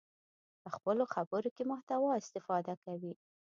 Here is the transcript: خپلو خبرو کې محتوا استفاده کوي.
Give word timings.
خپلو 0.73 1.03
خبرو 1.13 1.49
کې 1.55 1.63
محتوا 1.71 2.11
استفاده 2.21 2.73
کوي. 2.85 3.13